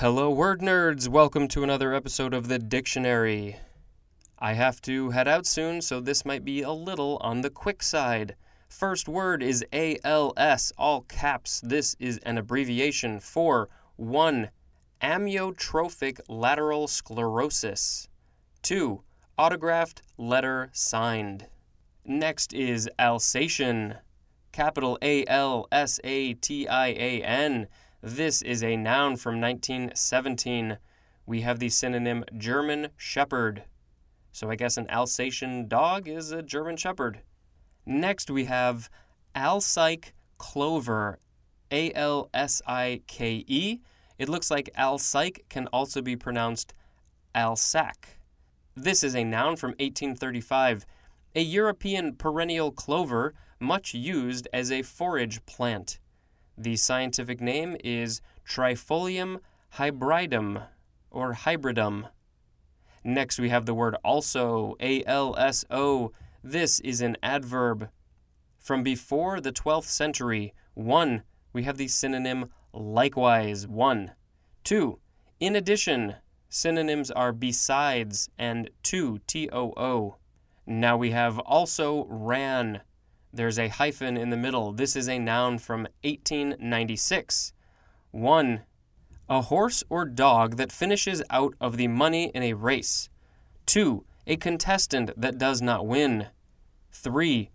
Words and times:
Hello, 0.00 0.30
word 0.30 0.62
nerds! 0.62 1.08
Welcome 1.08 1.46
to 1.48 1.62
another 1.62 1.92
episode 1.92 2.32
of 2.32 2.48
the 2.48 2.58
dictionary. 2.58 3.58
I 4.38 4.54
have 4.54 4.80
to 4.80 5.10
head 5.10 5.28
out 5.28 5.44
soon, 5.44 5.82
so 5.82 6.00
this 6.00 6.24
might 6.24 6.42
be 6.42 6.62
a 6.62 6.72
little 6.72 7.18
on 7.20 7.42
the 7.42 7.50
quick 7.50 7.82
side. 7.82 8.34
First 8.66 9.10
word 9.10 9.42
is 9.42 9.62
ALS, 9.74 10.72
all 10.78 11.02
caps. 11.02 11.60
This 11.62 11.96
is 11.98 12.16
an 12.22 12.38
abbreviation 12.38 13.20
for 13.20 13.68
1. 13.96 14.48
Amyotrophic 15.02 16.20
lateral 16.28 16.88
sclerosis. 16.88 18.08
2. 18.62 19.02
Autographed 19.36 20.00
letter 20.16 20.70
signed. 20.72 21.48
Next 22.06 22.54
is 22.54 22.88
Alsatian, 22.98 23.96
capital 24.50 24.96
A 25.02 25.26
L 25.26 25.66
S 25.70 26.00
A 26.04 26.32
T 26.32 26.66
I 26.66 26.86
A 26.86 27.22
N. 27.22 27.68
This 28.02 28.40
is 28.40 28.62
a 28.62 28.78
noun 28.78 29.16
from 29.16 29.42
1917. 29.42 30.78
We 31.26 31.42
have 31.42 31.58
the 31.58 31.68
synonym 31.68 32.24
German 32.34 32.88
Shepherd. 32.96 33.64
So 34.32 34.50
I 34.50 34.56
guess 34.56 34.78
an 34.78 34.88
Alsatian 34.88 35.68
dog 35.68 36.08
is 36.08 36.32
a 36.32 36.42
German 36.42 36.78
Shepherd. 36.78 37.20
Next 37.84 38.30
we 38.30 38.46
have 38.46 38.88
Alsike 39.36 40.12
clover, 40.38 41.18
A 41.70 41.92
L 41.92 42.30
S 42.32 42.62
I 42.66 43.02
K 43.06 43.44
E. 43.46 43.80
It 44.18 44.30
looks 44.30 44.50
like 44.50 44.70
Alsike 44.78 45.46
can 45.50 45.66
also 45.66 46.00
be 46.00 46.16
pronounced 46.16 46.72
Alsac. 47.34 48.16
This 48.74 49.04
is 49.04 49.14
a 49.14 49.24
noun 49.24 49.56
from 49.56 49.72
1835, 49.72 50.86
a 51.34 51.42
European 51.42 52.14
perennial 52.14 52.72
clover 52.72 53.34
much 53.58 53.92
used 53.92 54.48
as 54.54 54.72
a 54.72 54.80
forage 54.80 55.44
plant. 55.44 55.98
The 56.60 56.76
scientific 56.76 57.40
name 57.40 57.78
is 57.82 58.20
Trifolium 58.46 59.40
hybridum 59.76 60.66
or 61.10 61.32
hybridum. 61.32 62.10
Next, 63.02 63.38
we 63.38 63.48
have 63.48 63.64
the 63.64 63.72
word 63.72 63.96
also, 64.04 64.76
A 64.78 65.02
L 65.06 65.34
S 65.38 65.64
O. 65.70 66.12
This 66.44 66.78
is 66.80 67.00
an 67.00 67.16
adverb. 67.22 67.88
From 68.58 68.82
before 68.82 69.40
the 69.40 69.52
12th 69.52 69.86
century, 69.86 70.52
1, 70.74 71.22
we 71.54 71.62
have 71.62 71.78
the 71.78 71.88
synonym 71.88 72.50
likewise, 72.74 73.66
1. 73.66 74.12
2, 74.64 74.98
in 75.40 75.56
addition, 75.56 76.16
synonyms 76.50 77.10
are 77.10 77.32
besides 77.32 78.28
and 78.38 78.68
to, 78.82 79.18
T 79.26 79.48
O 79.50 79.72
O. 79.78 80.16
Now 80.66 80.98
we 80.98 81.12
have 81.12 81.38
also 81.38 82.04
ran. 82.10 82.82
There's 83.32 83.58
a 83.58 83.68
hyphen 83.68 84.16
in 84.16 84.30
the 84.30 84.36
middle. 84.36 84.72
This 84.72 84.96
is 84.96 85.08
a 85.08 85.18
noun 85.18 85.58
from 85.58 85.86
1896. 86.02 87.52
1. 88.10 88.62
A 89.28 89.42
horse 89.42 89.84
or 89.88 90.04
dog 90.04 90.56
that 90.56 90.72
finishes 90.72 91.22
out 91.30 91.54
of 91.60 91.76
the 91.76 91.86
money 91.86 92.32
in 92.34 92.42
a 92.42 92.54
race. 92.54 93.08
2. 93.66 94.04
A 94.26 94.36
contestant 94.36 95.12
that 95.16 95.38
does 95.38 95.62
not 95.62 95.86
win. 95.86 96.26
3. 96.92 97.50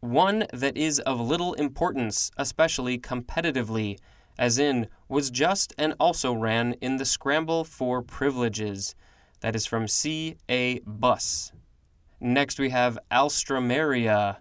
One 0.00 0.46
that 0.52 0.76
is 0.76 1.00
of 1.00 1.20
little 1.20 1.54
importance, 1.54 2.30
especially 2.36 2.98
competitively, 2.98 3.98
as 4.38 4.56
in, 4.56 4.86
was 5.08 5.30
just 5.30 5.74
and 5.76 5.94
also 5.98 6.32
ran 6.32 6.74
in 6.74 6.98
the 6.98 7.04
scramble 7.04 7.64
for 7.64 8.00
privileges. 8.02 8.94
That 9.40 9.56
is 9.56 9.66
from 9.66 9.88
C. 9.88 10.36
A. 10.48 10.78
Bus. 10.80 11.52
Next 12.20 12.60
we 12.60 12.70
have 12.70 12.98
Alstroemeria. 13.10 14.36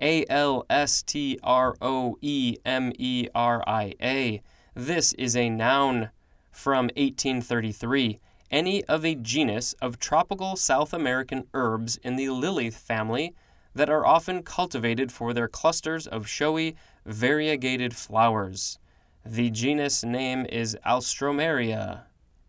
A 0.00 0.24
L 0.28 0.64
S 0.68 1.02
T 1.02 1.38
R 1.42 1.74
O 1.80 2.18
E 2.20 2.56
M 2.64 2.92
E 2.98 3.28
R 3.34 3.62
I 3.66 3.94
A. 4.00 4.42
This 4.74 5.12
is 5.14 5.36
a 5.36 5.48
noun 5.48 6.10
from 6.50 6.86
1833. 6.96 8.20
Any 8.50 8.84
of 8.84 9.04
a 9.04 9.14
genus 9.14 9.74
of 9.80 9.98
tropical 9.98 10.56
South 10.56 10.92
American 10.92 11.46
herbs 11.54 11.96
in 12.02 12.16
the 12.16 12.28
lily 12.28 12.70
family 12.70 13.34
that 13.74 13.90
are 13.90 14.06
often 14.06 14.42
cultivated 14.42 15.12
for 15.12 15.32
their 15.32 15.48
clusters 15.48 16.06
of 16.06 16.28
showy, 16.28 16.76
variegated 17.04 17.94
flowers. 17.94 18.78
The 19.24 19.50
genus 19.50 20.04
name 20.04 20.46
is 20.48 20.76
Alstroemeria. 20.86 22.02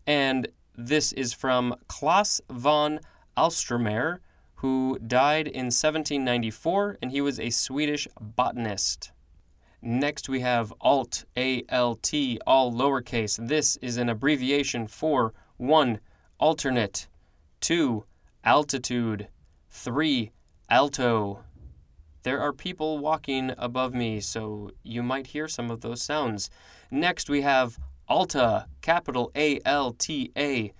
And 0.05 0.47
this 0.75 1.11
is 1.11 1.33
from 1.33 1.75
Clas 1.87 2.39
von 2.49 2.99
Alstroemer, 3.35 4.19
who 4.57 4.97
died 4.99 5.47
in 5.47 5.65
1794, 5.65 6.97
and 7.01 7.11
he 7.11 7.21
was 7.21 7.39
a 7.39 7.49
Swedish 7.49 8.07
botanist. 8.19 9.11
Next, 9.81 10.27
we 10.27 10.39
have 10.39 10.73
ALT, 10.81 11.25
A 11.37 11.63
L 11.69 11.95
T, 11.95 12.39
all 12.47 12.71
lowercase. 12.71 13.37
This 13.47 13.77
is 13.77 13.97
an 13.97 14.09
abbreviation 14.09 14.87
for 14.87 15.33
1. 15.57 15.99
Alternate, 16.39 17.07
2. 17.61 18.03
Altitude, 18.43 19.27
3. 19.69 20.31
Alto. 20.69 21.43
There 22.23 22.41
are 22.41 22.51
people 22.51 22.97
walking 22.97 23.53
above 23.57 23.93
me, 23.93 24.19
so 24.19 24.71
you 24.83 25.03
might 25.03 25.27
hear 25.27 25.47
some 25.47 25.69
of 25.69 25.81
those 25.81 26.01
sounds. 26.01 26.49
Next, 26.89 27.29
we 27.29 27.41
have 27.43 27.77
ALTA, 28.09 28.67
capital 28.81 29.31
A 29.35 29.59
L 29.63 29.91
T 29.91 30.31
A. 30.35 30.73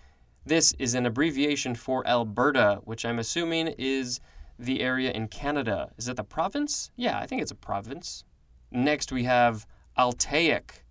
This 0.47 0.73
is 0.79 0.93
an 0.93 1.05
abbreviation 1.05 1.75
for 1.75 2.07
Alberta, 2.07 2.79
which 2.85 3.03
I'm 3.03 3.19
assuming 3.19 3.75
is 3.77 4.21
the 4.57 4.79
area 4.79 5.11
in 5.11 5.27
Canada. 5.27 5.91
Is 5.97 6.07
it 6.07 6.15
the 6.15 6.23
province? 6.23 6.89
Yeah, 6.95 7.19
I 7.19 7.25
think 7.25 7.41
it's 7.41 7.51
a 7.51 7.55
province. 7.55 8.23
Next, 8.71 9.11
we 9.11 9.25
have 9.25 9.67
Altaic, 9.97 10.85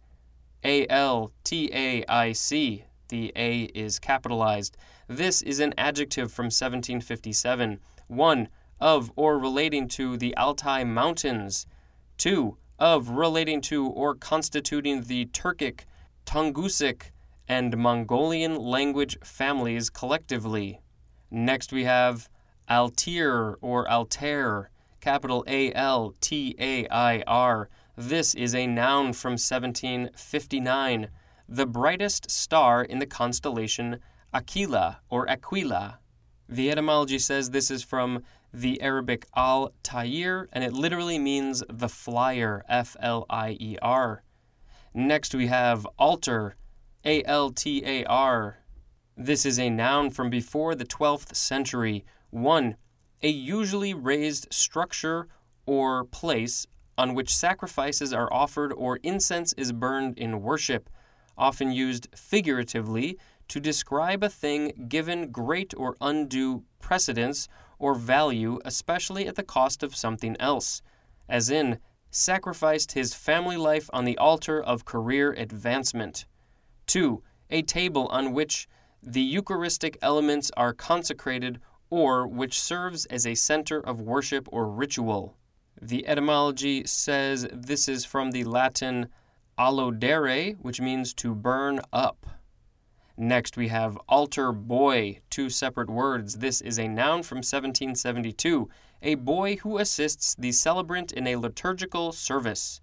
A 0.62 0.86
L 0.88 1.32
T 1.42 1.70
A 1.72 2.04
I 2.06 2.32
C. 2.32 2.84
The 3.08 3.32
A 3.34 3.62
is 3.74 3.98
capitalized. 3.98 4.76
This 5.08 5.40
is 5.40 5.58
an 5.58 5.72
adjective 5.78 6.30
from 6.30 6.46
1757. 6.46 7.80
1. 8.08 8.48
Of 8.78 9.10
or 9.16 9.38
relating 9.38 9.88
to 9.88 10.18
the 10.18 10.36
Altai 10.36 10.84
Mountains. 10.84 11.66
2. 12.18 12.58
Of 12.78 13.08
relating 13.08 13.62
to 13.62 13.86
or 13.86 14.14
constituting 14.16 15.04
the 15.04 15.24
Turkic, 15.32 15.86
Tungusic, 16.26 17.04
and 17.48 17.76
Mongolian 17.76 18.56
language 18.56 19.18
families 19.22 19.90
collectively. 19.90 20.80
Next, 21.30 21.72
we 21.72 21.84
have 21.84 22.28
Altair 22.68 23.56
or 23.60 23.88
Altair, 23.90 24.70
capital 25.00 25.44
A 25.46 25.72
L 25.72 26.14
T 26.20 26.56
A 26.58 26.86
I 26.88 27.22
R. 27.26 27.68
This 27.96 28.34
is 28.34 28.54
a 28.54 28.66
noun 28.66 29.12
from 29.12 29.32
1759, 29.32 31.08
the 31.48 31.66
brightest 31.66 32.30
star 32.30 32.82
in 32.82 32.98
the 32.98 33.06
constellation 33.06 34.00
Aquila 34.34 35.00
or 35.08 35.28
Aquila. 35.30 36.00
The 36.48 36.70
etymology 36.70 37.18
says 37.18 37.50
this 37.50 37.70
is 37.70 37.82
from 37.82 38.22
the 38.52 38.80
Arabic 38.80 39.26
al 39.36 39.72
Tayir, 39.82 40.46
and 40.52 40.62
it 40.64 40.72
literally 40.72 41.18
means 41.18 41.62
the 41.68 41.88
flyer, 41.88 42.64
F 42.68 42.96
L 43.00 43.26
I 43.28 43.56
E 43.60 43.76
R. 43.82 44.22
Next, 44.94 45.34
we 45.34 45.48
have 45.48 45.86
altar, 45.98 46.56
a 47.06 47.22
L 47.22 47.50
T 47.50 47.84
A 47.86 48.04
R. 48.06 48.58
This 49.16 49.46
is 49.46 49.60
a 49.60 49.70
noun 49.70 50.10
from 50.10 50.28
before 50.28 50.74
the 50.74 50.84
12th 50.84 51.36
century. 51.36 52.04
1. 52.30 52.76
A 53.22 53.28
usually 53.28 53.94
raised 53.94 54.52
structure 54.52 55.28
or 55.66 56.04
place 56.04 56.66
on 56.98 57.14
which 57.14 57.34
sacrifices 57.34 58.12
are 58.12 58.32
offered 58.32 58.72
or 58.72 58.98
incense 59.04 59.52
is 59.52 59.70
burned 59.72 60.18
in 60.18 60.42
worship, 60.42 60.90
often 61.38 61.70
used 61.70 62.08
figuratively 62.16 63.16
to 63.46 63.60
describe 63.60 64.24
a 64.24 64.28
thing 64.28 64.86
given 64.88 65.30
great 65.30 65.72
or 65.76 65.96
undue 66.00 66.64
precedence 66.80 67.46
or 67.78 67.94
value, 67.94 68.58
especially 68.64 69.28
at 69.28 69.36
the 69.36 69.44
cost 69.44 69.84
of 69.84 69.94
something 69.94 70.36
else, 70.40 70.82
as 71.28 71.50
in, 71.50 71.78
sacrificed 72.10 72.92
his 72.92 73.14
family 73.14 73.56
life 73.56 73.88
on 73.92 74.04
the 74.04 74.18
altar 74.18 74.60
of 74.60 74.84
career 74.84 75.32
advancement. 75.32 76.26
2. 76.86 77.22
A 77.50 77.62
table 77.62 78.06
on 78.08 78.32
which 78.32 78.68
the 79.02 79.20
Eucharistic 79.20 79.96
elements 80.02 80.50
are 80.56 80.72
consecrated 80.72 81.60
or 81.90 82.26
which 82.26 82.60
serves 82.60 83.06
as 83.06 83.26
a 83.26 83.34
center 83.34 83.78
of 83.80 84.00
worship 84.00 84.48
or 84.50 84.68
ritual. 84.68 85.36
The 85.80 86.06
etymology 86.08 86.84
says 86.86 87.46
this 87.52 87.88
is 87.88 88.04
from 88.04 88.30
the 88.30 88.44
Latin 88.44 89.08
adolere, 89.58 90.56
which 90.60 90.80
means 90.80 91.14
to 91.14 91.34
burn 91.34 91.80
up. 91.92 92.26
Next, 93.18 93.56
we 93.56 93.68
have 93.68 93.96
altar 94.08 94.52
boy, 94.52 95.20
two 95.30 95.48
separate 95.48 95.88
words. 95.88 96.38
This 96.38 96.60
is 96.60 96.78
a 96.78 96.88
noun 96.88 97.22
from 97.22 97.38
1772, 97.38 98.68
a 99.02 99.14
boy 99.14 99.56
who 99.56 99.78
assists 99.78 100.34
the 100.34 100.52
celebrant 100.52 101.12
in 101.12 101.26
a 101.26 101.36
liturgical 101.36 102.12
service. 102.12 102.82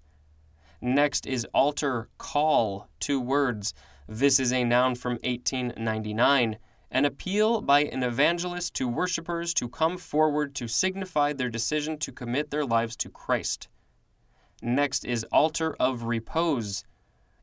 Next 0.81 1.27
is 1.27 1.45
altar 1.53 2.09
call, 2.17 2.89
two 2.99 3.21
words. 3.21 3.73
This 4.07 4.39
is 4.39 4.51
a 4.51 4.65
noun 4.65 4.95
from 4.95 5.13
1899, 5.23 6.57
an 6.91 7.05
appeal 7.05 7.61
by 7.61 7.83
an 7.83 8.03
evangelist 8.03 8.73
to 8.75 8.87
worshippers 8.87 9.53
to 9.55 9.69
come 9.69 9.97
forward 9.97 10.53
to 10.55 10.67
signify 10.67 11.31
their 11.31 11.49
decision 11.49 11.97
to 11.99 12.11
commit 12.11 12.51
their 12.51 12.65
lives 12.65 12.95
to 12.97 13.09
Christ. 13.09 13.69
Next 14.61 15.05
is 15.05 15.25
altar 15.31 15.75
of 15.79 16.03
repose, 16.03 16.83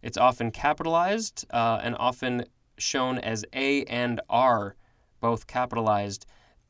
It's 0.03 0.17
often 0.17 0.51
capitalized 0.51 1.45
uh, 1.51 1.81
and 1.83 1.95
often 1.99 2.45
shown 2.79 3.19
as 3.19 3.45
A 3.53 3.85
and 3.85 4.21
R, 4.29 4.77
both 5.21 5.47
capitalized. 5.47 6.27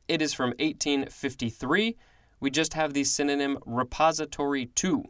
It 0.09 0.21
is 0.21 0.35
from 0.35 0.51
1853. 0.59 1.97
We 2.41 2.51
just 2.51 2.75
have 2.75 2.95
the 2.95 3.05
synonym 3.05 3.59
repository 3.67 4.67
to. 4.67 5.05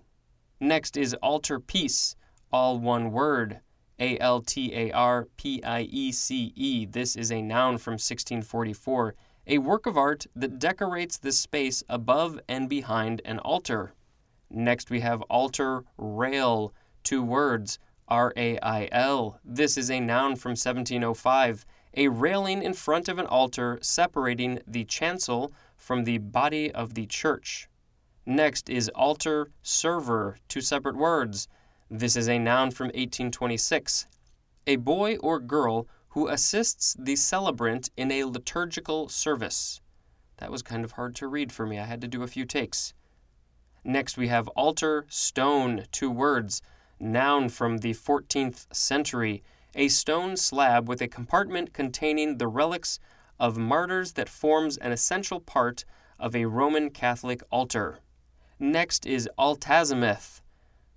Next 0.58 0.96
is 0.96 1.16
altarpiece, 1.22 2.16
all 2.52 2.78
one 2.78 3.12
word. 3.12 3.60
A 4.00 4.19
L 4.19 4.41
T 4.41 4.75
A 4.75 4.91
R 4.93 5.29
P 5.37 5.62
I 5.62 5.82
E 5.82 6.11
C 6.11 6.52
E. 6.56 6.87
This 6.87 7.14
is 7.17 7.31
a 7.31 7.43
noun 7.43 7.76
from 7.76 7.93
1644, 7.93 9.14
a 9.47 9.58
work 9.58 9.85
of 9.85 9.99
art 9.99 10.26
that 10.35 10.58
decorates 10.58 11.19
the 11.19 11.32
space 11.32 11.85
above 11.88 12.41
and 12.49 12.69
behind 12.69 13.20
an 13.25 13.38
altar. 13.41 13.93
Next, 14.49 14.91
we 14.91 15.00
have 15.00 15.23
altar 15.23 15.85
rail, 15.99 16.73
two 17.05 17.23
words, 17.23 17.79
R 18.08 18.32
A 18.37 18.58
I 18.61 18.88
L. 18.91 19.38
This 19.44 19.76
is 19.76 19.91
a 19.91 20.00
noun 20.00 20.35
from 20.37 20.52
1705, 20.52 21.67
a 21.94 22.08
railing 22.08 22.62
in 22.62 22.73
front 22.73 23.08
of 23.08 23.19
an 23.19 23.26
altar 23.26 23.79
separating 23.82 24.61
the 24.67 24.85
chancel 24.85 25.52
from 25.76 26.05
the 26.05 26.19
body 26.19 26.73
of 26.73 26.94
the 26.94 27.06
church. 27.06 27.69
Next 28.26 28.70
is 28.70 28.88
altar 28.91 29.50
server, 29.62 30.38
two 30.49 30.61
separate 30.61 30.97
words. 30.97 31.49
This 31.92 32.14
is 32.14 32.28
a 32.28 32.38
noun 32.38 32.70
from 32.70 32.87
1826. 32.87 34.06
A 34.69 34.76
boy 34.76 35.16
or 35.16 35.40
girl 35.40 35.88
who 36.10 36.28
assists 36.28 36.94
the 36.96 37.16
celebrant 37.16 37.90
in 37.96 38.12
a 38.12 38.22
liturgical 38.25 39.08
service. 39.08 39.81
That 40.37 40.52
was 40.52 40.62
kind 40.62 40.84
of 40.84 40.92
hard 40.92 41.16
to 41.16 41.26
read 41.26 41.50
for 41.50 41.66
me. 41.66 41.81
I 41.81 41.87
had 41.87 42.00
to 42.02 42.06
do 42.06 42.22
a 42.22 42.28
few 42.28 42.44
takes. 42.44 42.94
Next, 43.82 44.16
we 44.16 44.28
have 44.28 44.46
altar 44.48 45.04
stone, 45.08 45.87
two 45.90 46.12
words. 46.12 46.62
Noun 47.00 47.48
from 47.48 47.78
the 47.78 47.94
14th 47.94 48.72
century. 48.72 49.42
A 49.75 49.88
stone 49.88 50.37
slab 50.37 50.88
with 50.88 51.02
a 51.02 51.08
compartment 51.08 51.72
containing 51.72 52.38
the 52.38 52.46
relics 52.46 53.00
of 53.40 53.58
martyrs 53.58 54.12
that 54.12 54.28
forms 54.28 54.76
an 54.76 54.92
essential 54.92 55.40
part 55.40 55.84
of 56.20 56.37
a 56.37 56.44
Roman 56.44 56.90
Catholic 56.90 57.42
altar. 57.50 57.98
Next 58.60 59.06
is 59.06 59.28
altazimuth. 59.37 60.39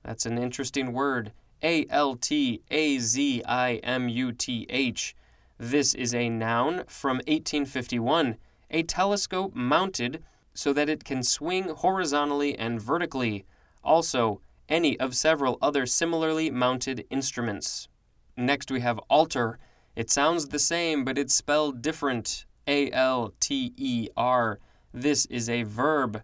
That's 0.03 0.25
an 0.25 0.37
interesting 0.37 0.93
word. 0.93 1.31
A 1.63 1.85
L 1.89 2.15
T 2.15 2.61
A 2.69 2.99
Z 2.99 3.41
I 3.47 3.75
M 3.75 4.09
U 4.09 4.31
T 4.31 4.65
H. 4.69 5.15
This 5.57 5.93
is 5.93 6.13
a 6.13 6.29
noun 6.29 6.83
from 6.87 7.17
1851, 7.17 8.37
a 8.69 8.83
telescope 8.83 9.55
mounted 9.55 10.21
so 10.53 10.73
that 10.73 10.89
it 10.89 11.05
can 11.05 11.23
swing 11.23 11.69
horizontally 11.69 12.57
and 12.57 12.81
vertically. 12.81 13.45
Also, 13.83 14.41
any 14.67 14.99
of 14.99 15.15
several 15.15 15.57
other 15.61 15.85
similarly 15.85 16.49
mounted 16.49 17.05
instruments. 17.09 17.87
Next, 18.35 18.71
we 18.71 18.81
have 18.81 18.99
alter. 19.09 19.57
It 19.95 20.09
sounds 20.09 20.49
the 20.49 20.59
same, 20.59 21.05
but 21.05 21.17
it's 21.17 21.33
spelled 21.33 21.81
different. 21.81 22.45
A 22.67 22.91
L 22.91 23.33
T 23.39 23.73
E 23.77 24.09
R. 24.17 24.59
This 24.93 25.25
is 25.27 25.49
a 25.49 25.63
verb. 25.63 26.23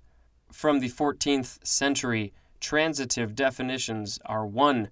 From 0.51 0.79
the 0.79 0.89
14th 0.89 1.65
century, 1.65 2.33
transitive 2.59 3.35
definitions 3.35 4.19
are 4.25 4.45
1. 4.45 4.89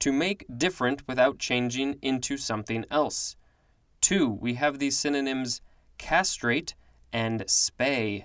To 0.00 0.12
make 0.12 0.46
different 0.56 1.06
without 1.08 1.38
changing 1.38 1.98
into 2.02 2.36
something 2.36 2.84
else. 2.90 3.36
2. 4.00 4.28
We 4.28 4.54
have 4.54 4.78
the 4.78 4.90
synonyms 4.90 5.60
castrate 5.98 6.74
and 7.12 7.40
spay. 7.46 8.24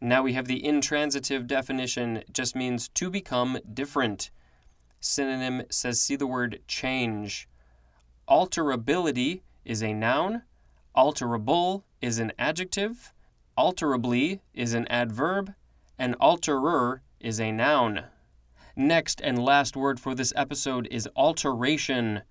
Now 0.00 0.22
we 0.22 0.32
have 0.32 0.46
the 0.46 0.64
intransitive 0.64 1.46
definition, 1.46 2.24
just 2.32 2.56
means 2.56 2.88
to 2.88 3.08
become 3.08 3.58
different. 3.72 4.30
Synonym 4.98 5.62
says 5.70 6.00
see 6.00 6.16
the 6.16 6.26
word 6.26 6.60
change. 6.66 7.48
Alterability 8.28 9.42
is 9.64 9.82
a 9.82 9.92
noun, 9.92 10.42
alterable 10.96 11.84
is 12.00 12.18
an 12.18 12.32
adjective, 12.38 13.12
alterably 13.56 14.40
is 14.54 14.74
an 14.74 14.88
adverb, 14.88 15.54
and 15.98 16.18
alterer 16.18 17.00
is 17.20 17.40
a 17.40 17.52
noun. 17.52 18.04
Next 18.76 19.20
and 19.20 19.38
last 19.38 19.76
word 19.76 20.00
for 20.00 20.14
this 20.14 20.32
episode 20.34 20.88
is 20.90 21.08
alteration. 21.14 22.22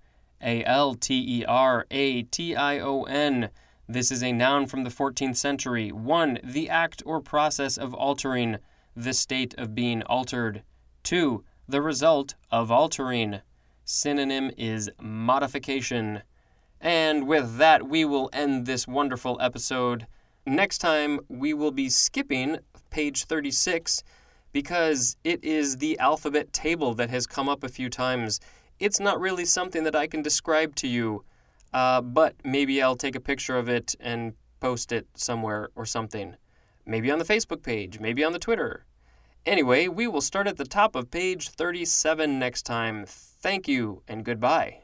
A 0.42 0.64
L 0.64 0.94
T 0.94 1.40
E 1.40 1.44
R 1.44 1.86
A 1.90 2.22
T 2.22 2.56
I 2.56 2.80
O 2.80 3.04
N. 3.04 3.50
This 3.88 4.10
is 4.10 4.24
a 4.24 4.32
noun 4.32 4.66
from 4.66 4.82
the 4.82 4.90
14th 4.90 5.36
century. 5.36 5.92
1. 5.92 6.40
The 6.42 6.68
act 6.68 7.02
or 7.06 7.20
process 7.20 7.76
of 7.76 7.94
altering, 7.94 8.58
the 8.96 9.12
state 9.12 9.54
of 9.56 9.74
being 9.74 10.02
altered. 10.04 10.62
2. 11.04 11.44
The 11.68 11.80
result 11.80 12.34
of 12.50 12.72
altering. 12.72 13.40
Synonym 13.84 14.50
is 14.56 14.90
modification. 15.00 16.22
And 16.80 17.28
with 17.28 17.58
that, 17.58 17.88
we 17.88 18.04
will 18.04 18.30
end 18.32 18.66
this 18.66 18.88
wonderful 18.88 19.38
episode. 19.40 20.08
Next 20.44 20.78
time, 20.78 21.20
we 21.28 21.54
will 21.54 21.70
be 21.70 21.88
skipping 21.88 22.58
page 22.90 23.26
36 23.26 24.02
because 24.52 25.16
it 25.24 25.42
is 25.42 25.78
the 25.78 25.98
alphabet 25.98 26.52
table 26.52 26.94
that 26.94 27.10
has 27.10 27.26
come 27.26 27.48
up 27.48 27.64
a 27.64 27.68
few 27.68 27.88
times. 27.88 28.40
It's 28.78 29.00
not 29.00 29.20
really 29.20 29.44
something 29.44 29.84
that 29.84 29.96
I 29.96 30.06
can 30.06 30.22
describe 30.22 30.74
to 30.76 30.88
you, 30.88 31.24
uh, 31.72 32.00
but 32.00 32.34
maybe 32.44 32.82
I'll 32.82 32.96
take 32.96 33.16
a 33.16 33.20
picture 33.20 33.56
of 33.56 33.68
it 33.68 33.94
and 33.98 34.34
post 34.60 34.92
it 34.92 35.06
somewhere 35.14 35.70
or 35.74 35.86
something. 35.86 36.36
Maybe 36.84 37.10
on 37.10 37.18
the 37.18 37.24
Facebook 37.24 37.62
page, 37.62 38.00
maybe 38.00 38.24
on 38.24 38.32
the 38.32 38.38
Twitter. 38.38 38.84
Anyway, 39.44 39.88
we 39.88 40.06
will 40.06 40.20
start 40.20 40.46
at 40.46 40.56
the 40.56 40.64
top 40.64 40.94
of 40.94 41.10
page 41.10 41.48
37 41.48 42.38
next 42.38 42.62
time. 42.62 43.04
Thank 43.06 43.66
you 43.66 44.02
and 44.06 44.24
goodbye. 44.24 44.81